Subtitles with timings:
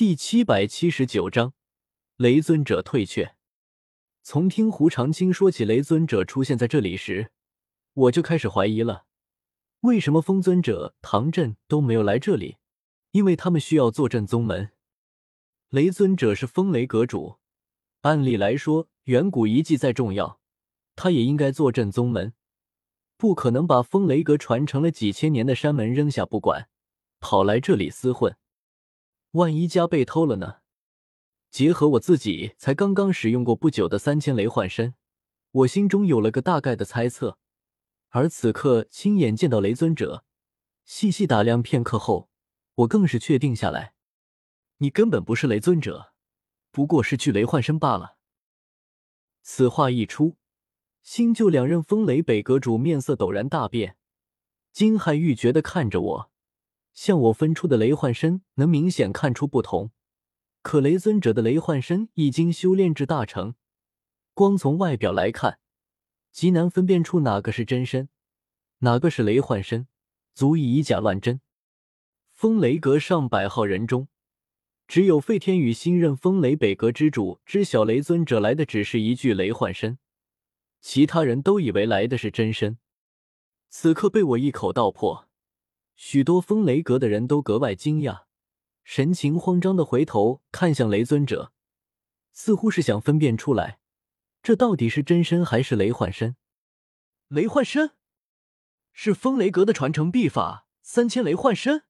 [0.00, 1.52] 第七百七十九章，
[2.16, 3.34] 雷尊者退却。
[4.22, 7.32] 从听胡长青说起雷尊者出现在这里时，
[7.92, 9.04] 我就开始怀疑了：
[9.80, 12.56] 为什么风尊者、唐震都没有来这里？
[13.10, 14.70] 因为他们需要坐镇宗门。
[15.68, 17.36] 雷尊者是风雷阁主，
[18.00, 20.40] 按理来说，远古遗迹再重要，
[20.96, 22.32] 他也应该坐镇宗门，
[23.18, 26.70] 不可能把风雷阁传承了几千年的山门扔下不管，
[27.20, 28.34] 跑来这里厮混。
[29.32, 30.56] 万一家被偷了呢？
[31.50, 34.94] 结合我自己才刚刚使用过不久的三千雷幻身，
[35.52, 37.38] 我心中有了个大概的猜测。
[38.08, 40.24] 而此刻亲眼见到雷尊者，
[40.84, 42.28] 细细打量片刻后，
[42.74, 43.94] 我更是确定下来：
[44.78, 46.12] 你根本不是雷尊者，
[46.72, 48.16] 不过是具雷幻身罢了。
[49.42, 50.36] 此话一出，
[51.02, 53.96] 新旧两任风雷北阁主面色陡然大变，
[54.72, 56.29] 惊骇欲绝的看着我。
[57.00, 59.90] 向我分出的雷幻身能明显看出不同，
[60.60, 63.54] 可雷尊者的雷幻身已经修炼至大成，
[64.34, 65.60] 光从外表来看，
[66.30, 68.10] 极难分辨出哪个是真身，
[68.80, 69.88] 哪个是雷幻身，
[70.34, 71.40] 足以以假乱真。
[72.32, 74.08] 风雷阁上百号人中，
[74.86, 79.98] 只有费天宇新任风雷北阁之主知晓雷尊者来的只是一具雷幻身，
[80.82, 82.76] 其他人都以为来的是真身，
[83.70, 85.29] 此刻被我一口道破。
[86.02, 88.22] 许多风雷阁的人都格外惊讶，
[88.84, 91.52] 神情慌张的回头看向雷尊者，
[92.32, 93.80] 似乎是想分辨出来，
[94.42, 96.36] 这到底是真身还是雷幻身。
[97.28, 97.90] 雷幻身
[98.94, 101.84] 是风雷阁的传承秘法，三千雷幻身。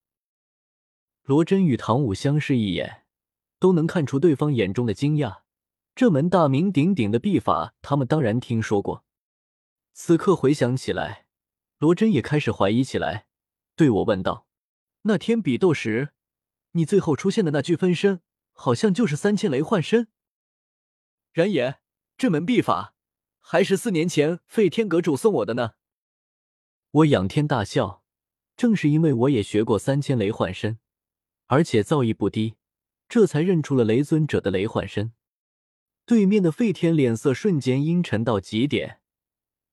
[1.23, 3.05] 罗真与唐武相视一眼，
[3.61, 5.43] 都能看出对方眼中的惊讶。
[5.95, 9.05] 这门大名鼎鼎的秘法，他们当然听说过。
[9.93, 11.27] 此刻回想起来，
[11.79, 13.29] 罗真也开始怀疑起来。
[13.81, 14.47] 对我问道
[15.09, 16.11] ：“那天比斗时，
[16.73, 18.21] 你最后出现的那具分身，
[18.53, 20.09] 好像就是三千雷幻身。”
[21.33, 21.81] 然也，
[22.19, 22.95] 这门秘法
[23.39, 25.77] 还是四年前废天阁主送我的呢。
[26.91, 28.05] 我仰天大笑，
[28.55, 30.79] 正是因为我也学过三千雷幻身，
[31.47, 32.57] 而且造诣不低，
[33.09, 35.15] 这才认出了雷尊者的雷幻身。
[36.05, 39.01] 对面的废天脸色瞬间阴沉到极点，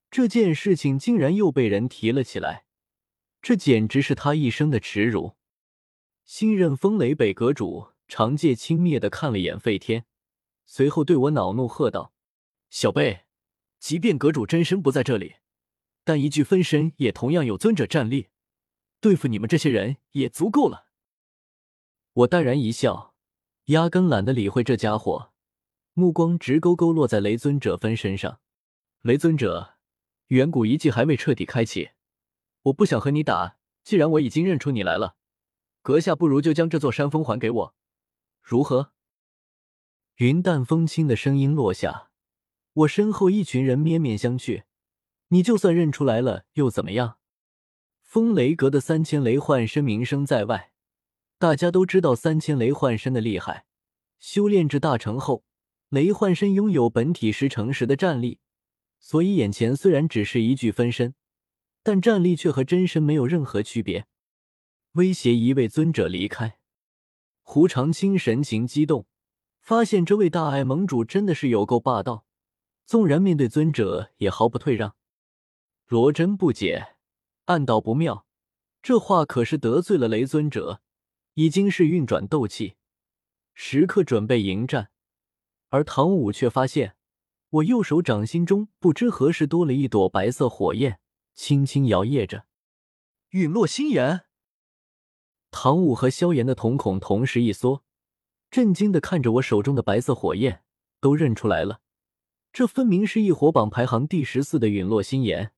[0.09, 2.66] 这件事情竟然又被人提了起来。
[3.47, 5.37] 这简直是他一生的耻辱！
[6.25, 10.05] 新任风雷北阁主长介轻蔑的看了眼费天，
[10.65, 12.11] 随后对我恼怒喝道
[12.69, 13.21] ：“小辈，
[13.79, 15.35] 即便阁主真身不在这里，
[16.03, 18.27] 但一具分身也同样有尊者战力，
[18.99, 20.87] 对付你们这些人也足够了。”
[22.11, 23.15] 我淡然一笑，
[23.67, 25.31] 压根懒得理会这家伙，
[25.93, 28.41] 目光直勾勾落在雷尊者分身上。
[29.03, 29.77] 雷尊者，
[30.27, 31.91] 远古遗迹还未彻底开启。
[32.67, 35.15] 我不想和你打，既然我已经认出你来了，
[35.81, 37.75] 阁下不如就将这座山峰还给我，
[38.41, 38.91] 如何？
[40.15, 42.09] 云淡风轻的声音落下，
[42.73, 44.63] 我身后一群人面面相觑。
[45.29, 47.17] 你就算认出来了又怎么样？
[48.01, 50.71] 风雷阁的三千雷幻身名声在外，
[51.37, 53.65] 大家都知道三千雷幻身的厉害。
[54.19, 55.43] 修炼至大成后，
[55.89, 58.39] 雷幻身拥有本体十成十的战力，
[58.99, 61.13] 所以眼前虽然只是一具分身。
[61.87, 64.07] 但战力却和真身没有任何区别。
[64.95, 66.59] 威胁一位尊者离开，
[67.43, 69.05] 胡长青神情激动，
[69.61, 72.25] 发现这位大爱盟主真的是有够霸道，
[72.85, 74.97] 纵然面对尊者也毫不退让。
[75.87, 76.97] 罗真不解，
[77.45, 78.25] 暗道不妙，
[78.81, 80.81] 这话可是得罪了雷尊者，
[81.35, 82.75] 已经是运转斗气，
[83.53, 84.89] 时刻准备迎战。
[85.69, 86.97] 而唐武却发现，
[87.49, 90.99] 我右手掌心中不知何时多了一朵白色火焰。
[91.37, 92.45] 轻轻摇曳着，
[93.29, 94.25] 陨落心炎。
[95.51, 97.85] 唐舞和萧炎的瞳孔同时一缩，
[98.49, 100.63] 震惊的看着我手中的白色火焰，
[100.99, 101.79] 都认出来了，
[102.51, 105.53] 这分明是异火榜排行第十四的陨落心炎。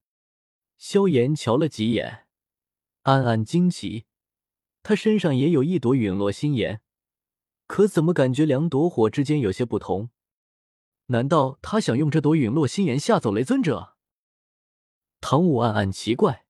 [0.78, 2.28] 萧炎瞧了几眼，
[3.03, 4.03] 暗暗惊奇，
[4.84, 6.81] 他身上也有一朵陨落心炎，
[7.68, 10.09] 可怎么感觉两朵火之间有些不同？
[11.06, 13.95] 难道他想用这朵陨落心炎吓走雷尊者？
[15.21, 16.45] 唐武暗暗奇怪，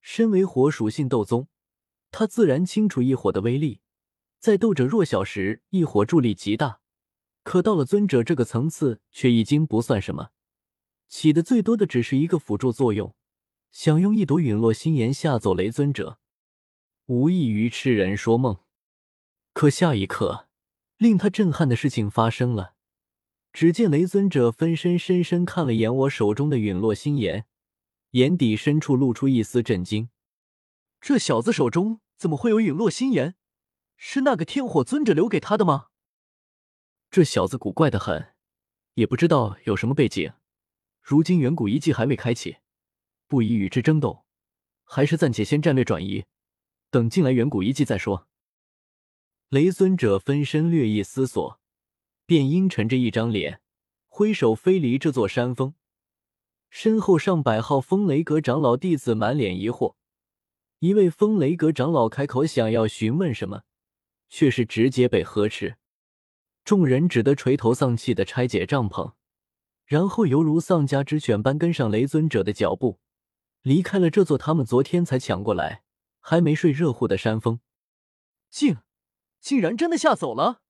[0.00, 1.48] 身为火属性斗宗，
[2.10, 3.80] 他自然清楚异火的威力。
[4.38, 6.80] 在斗者弱小时，异火助力极大，
[7.42, 10.30] 可到了尊者这个层次，却已经不算什么，
[11.08, 13.14] 起的最多的只是一个辅助作用。
[13.70, 16.18] 想用一朵陨落心炎吓走雷尊者，
[17.06, 18.58] 无异于痴人说梦。
[19.52, 20.48] 可下一刻，
[20.96, 22.74] 令他震撼的事情发生了。
[23.52, 27.47] 只见雷尊者分身深深看了眼我手中的陨落心炎。
[28.12, 30.08] 眼底深处露出一丝震惊，
[30.98, 33.34] 这小子手中怎么会有陨落心炎？
[33.96, 35.88] 是那个天火尊者留给他的吗？
[37.10, 38.34] 这小子古怪的很，
[38.94, 40.32] 也不知道有什么背景。
[41.02, 42.58] 如今远古遗迹还未开启，
[43.26, 44.24] 不宜与之争斗，
[44.84, 46.24] 还是暂且先战略转移，
[46.90, 48.26] 等进来远古遗迹再说。
[49.50, 51.60] 雷尊者分身略一思索，
[52.24, 53.60] 便阴沉着一张脸，
[54.06, 55.74] 挥手飞离这座山峰。
[56.70, 59.94] 身后上百号风雷阁长老弟子满脸疑惑，
[60.80, 63.62] 一位风雷阁长老开口想要询问什么，
[64.28, 65.76] 却是直接被呵斥。
[66.64, 69.14] 众人只得垂头丧气的拆解帐篷，
[69.86, 73.00] 然后犹如丧家之犬般跟上雷尊者的脚步，
[73.62, 75.82] 离开了这座他们昨天才抢过来、
[76.20, 77.60] 还没睡热乎的山峰。
[78.50, 78.76] 竟，
[79.40, 80.60] 竟然真的吓走了！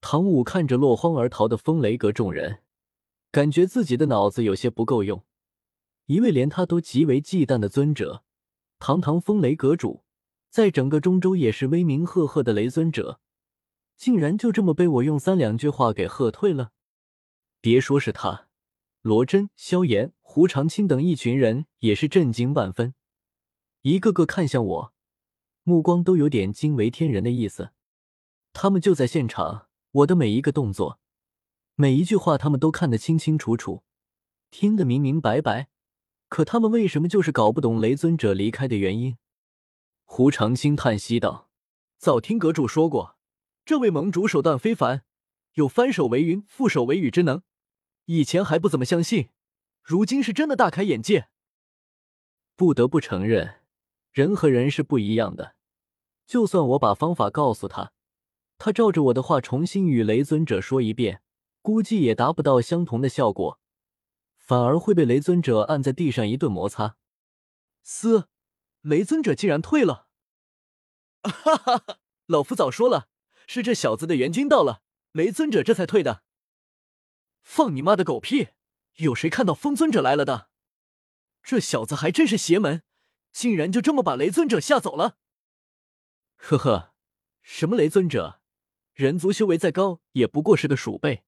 [0.00, 2.62] 唐舞看着落荒而逃的风雷阁众人。
[3.32, 5.24] 感觉自己的脑子有些不够用，
[6.06, 8.24] 一位连他都极为忌惮的尊者，
[8.80, 10.02] 堂堂风雷阁主，
[10.48, 13.20] 在整个中州也是威名赫赫的雷尊者，
[13.96, 16.72] 竟然就这么被我用三两句话给喝退了。
[17.60, 18.48] 别说是他，
[19.02, 22.94] 罗真、萧炎、胡长青等一群人也是震惊万分，
[23.82, 24.92] 一个个看向我，
[25.62, 27.70] 目光都有点惊为天人的意思。
[28.52, 30.99] 他们就在现场，我的每一个动作。
[31.80, 33.84] 每一句话他们都看得清清楚楚，
[34.50, 35.70] 听得明明白白，
[36.28, 39.16] 可他们为什么就是搞不懂雷尊者离开的原因？
[40.04, 41.48] 胡长青叹息道
[41.96, 43.16] ：“早听阁主说过，
[43.64, 45.04] 这位盟主手段非凡，
[45.54, 47.40] 有翻手为云、覆手为雨之能。
[48.04, 49.30] 以前还不怎么相信，
[49.82, 51.28] 如今是真的大开眼界。
[52.56, 53.60] 不得不承认，
[54.12, 55.54] 人和人是不一样的。
[56.26, 57.94] 就算我把方法告诉他，
[58.58, 61.22] 他照着我的话重新与雷尊者说一遍。”
[61.62, 63.60] 估计也达不到相同的效果，
[64.36, 66.96] 反而会被雷尊者按在地上一顿摩擦。
[67.82, 68.28] 嘶！
[68.82, 70.08] 雷尊者竟然退了！
[71.22, 71.98] 哈哈哈！
[72.26, 73.08] 老夫早说了，
[73.46, 76.22] 是这小子的援军到了，雷尊者这才退的。
[77.42, 78.48] 放你妈的狗屁！
[78.96, 80.48] 有谁看到风尊者来了的？
[81.42, 82.82] 这小子还真是邪门，
[83.32, 85.18] 竟然就这么把雷尊者吓走了。
[86.36, 86.94] 呵呵，
[87.42, 88.40] 什么雷尊者？
[88.94, 91.24] 人族修为再高，也不过是个鼠辈。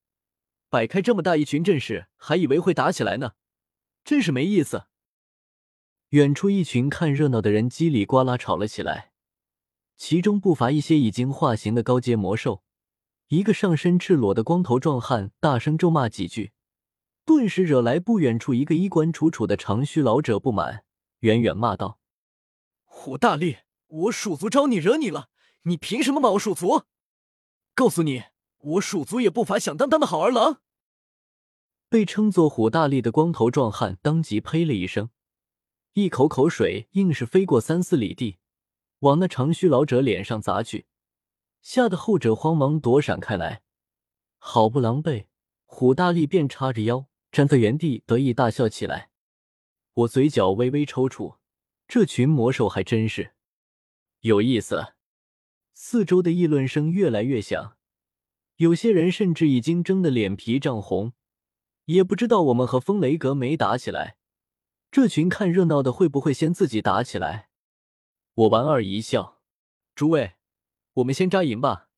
[0.73, 3.33] 摆开这么大一群阵势，还以为会打起来呢，
[4.03, 4.87] 真是没意思。
[6.09, 9.11] 远处一群看热闹的人叽里呱啦吵了起来，
[9.97, 12.63] 其中不乏一些已经化形的高阶魔兽。
[13.27, 16.53] 一个上身赤裸的光头壮汉大声咒骂几句，
[17.23, 20.83] 顿时惹来不远处一个衣冠楚楚的长须老者不满，
[21.19, 21.99] 远远骂道
[22.83, 25.29] ：“虎大力，我鼠族招你惹你了，
[25.65, 26.85] 你凭什么骂我鼠族？
[27.75, 28.23] 告诉你！”
[28.63, 30.61] 我鼠族也不乏响当当的好儿郎。
[31.89, 35.09] 被称作虎大力的光头壮汉当即呸了一声，
[35.93, 38.39] 一口口水硬是飞过三四里地，
[38.99, 40.85] 往那长须老者脸上砸去，
[41.61, 43.61] 吓得后者慌忙躲闪开来。
[44.37, 45.25] 好不狼狈，
[45.65, 49.11] 虎大力便叉着腰站在原地得意大笑起来。
[49.93, 51.37] 我嘴角微微抽搐，
[51.87, 53.33] 这群魔兽还真是
[54.21, 54.93] 有意思。
[55.73, 57.77] 四周的议论声越来越响。
[58.57, 61.13] 有些人甚至已经争得脸皮涨红，
[61.85, 64.17] 也不知道我们和风雷阁没打起来，
[64.91, 67.49] 这群看热闹的会不会先自己打起来？
[68.35, 69.41] 我莞尔一笑
[69.93, 70.33] ：“诸位，
[70.93, 71.89] 我们先扎营吧。